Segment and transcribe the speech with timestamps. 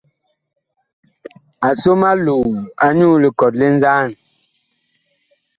[1.67, 2.49] A som aloo
[2.85, 4.09] anyuu likɔt li nzaan.